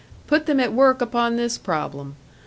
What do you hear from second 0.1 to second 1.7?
Put them at work upon this